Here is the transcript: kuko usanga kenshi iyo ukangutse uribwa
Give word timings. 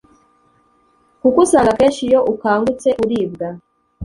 kuko 1.21 1.37
usanga 1.45 1.77
kenshi 1.79 2.01
iyo 2.09 2.19
ukangutse 2.33 2.89
uribwa 3.03 3.47